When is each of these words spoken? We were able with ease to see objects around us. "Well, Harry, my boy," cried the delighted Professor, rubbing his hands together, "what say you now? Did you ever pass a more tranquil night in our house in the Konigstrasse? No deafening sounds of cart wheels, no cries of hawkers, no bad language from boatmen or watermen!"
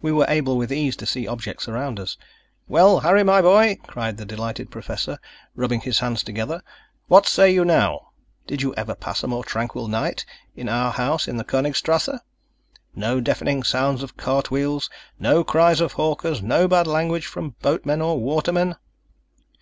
We 0.00 0.10
were 0.10 0.24
able 0.26 0.56
with 0.56 0.72
ease 0.72 0.96
to 0.96 1.04
see 1.04 1.28
objects 1.28 1.68
around 1.68 2.00
us. 2.00 2.16
"Well, 2.66 3.00
Harry, 3.00 3.22
my 3.22 3.42
boy," 3.42 3.76
cried 3.86 4.16
the 4.16 4.24
delighted 4.24 4.70
Professor, 4.70 5.18
rubbing 5.54 5.80
his 5.80 5.98
hands 5.98 6.22
together, 6.24 6.62
"what 7.08 7.26
say 7.26 7.52
you 7.52 7.62
now? 7.66 8.08
Did 8.46 8.62
you 8.62 8.72
ever 8.76 8.94
pass 8.94 9.22
a 9.22 9.26
more 9.26 9.44
tranquil 9.44 9.86
night 9.86 10.24
in 10.56 10.70
our 10.70 10.92
house 10.92 11.28
in 11.28 11.36
the 11.36 11.44
Konigstrasse? 11.44 12.20
No 12.94 13.20
deafening 13.20 13.62
sounds 13.62 14.02
of 14.02 14.16
cart 14.16 14.50
wheels, 14.50 14.88
no 15.18 15.44
cries 15.44 15.82
of 15.82 15.92
hawkers, 15.92 16.40
no 16.40 16.66
bad 16.66 16.86
language 16.86 17.26
from 17.26 17.54
boatmen 17.60 18.00
or 18.00 18.18
watermen!" 18.18 18.76